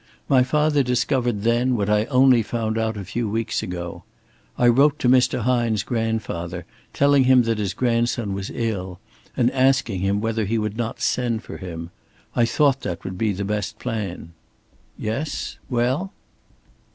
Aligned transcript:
My 0.27 0.41
father 0.41 0.81
discovered 0.81 1.43
then 1.43 1.75
what 1.75 1.87
I 1.87 2.05
only 2.05 2.41
found 2.41 2.75
out 2.79 2.97
a 2.97 3.05
few 3.05 3.29
weeks 3.29 3.61
ago. 3.61 4.03
I 4.57 4.67
wrote 4.67 4.97
to 4.97 5.07
Mr. 5.07 5.41
Hine's 5.41 5.83
grandfather, 5.83 6.65
telling 6.91 7.25
him 7.25 7.43
that 7.43 7.59
his 7.59 7.75
grandson 7.75 8.33
was 8.33 8.49
ill, 8.51 8.99
and 9.37 9.51
asking 9.51 9.99
him 9.99 10.19
whether 10.19 10.45
he 10.45 10.57
would 10.57 10.75
not 10.75 11.01
send 11.01 11.43
for 11.43 11.57
him. 11.57 11.91
I 12.35 12.45
thought 12.45 12.81
that 12.81 13.03
would 13.03 13.15
be 13.15 13.31
the 13.31 13.45
best 13.45 13.77
plan." 13.77 14.31
"Yes, 14.97 15.59
well?" 15.69 16.11